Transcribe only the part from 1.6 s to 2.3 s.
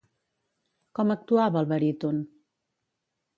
el baríton?